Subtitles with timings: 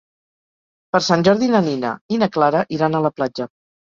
[0.95, 3.47] Per Sant Jordi na Nina i na Clara iran a la platja.